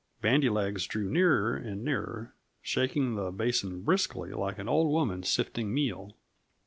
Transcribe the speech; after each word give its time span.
Bandy 0.19 0.49
legs 0.49 0.87
drew 0.87 1.07
nearer 1.11 1.55
and 1.55 1.85
nearer, 1.85 2.33
shaking 2.63 3.13
the 3.13 3.29
basin 3.31 3.83
briskly, 3.83 4.31
like 4.31 4.57
an 4.57 4.67
old 4.67 4.89
woman 4.91 5.21
sifting 5.21 5.71
meal. 5.71 6.15